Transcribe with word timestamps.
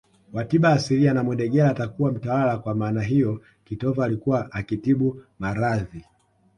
wa 0.33 0.45
tiba 0.45 0.69
asilia 0.69 1.13
na 1.13 1.23
mudegela 1.23 1.69
atakuwa 1.69 2.11
mtawala 2.11 2.57
kwa 2.57 2.75
maana 2.75 3.01
hiyo 3.03 3.41
kitova 3.65 4.05
alikuwa 4.05 4.51
akitibu 4.51 5.23
maradhi 5.39 6.05